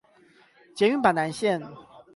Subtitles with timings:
[0.75, 1.61] 捷運板南線